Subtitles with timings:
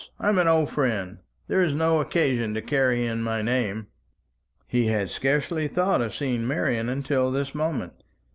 [0.19, 1.19] I am an old friend.
[1.47, 3.85] There is no occasion to carry in my name."
[4.65, 7.93] He had scarcely thought of seeing Marian until this moment.